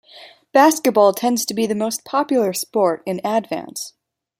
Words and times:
Basketball 0.51 1.13
tends 1.13 1.45
to 1.45 1.53
be 1.53 1.67
the 1.67 1.75
most 1.75 2.03
popular 2.05 2.53
sport 2.53 3.03
in 3.05 3.21
Advance. 3.23 3.93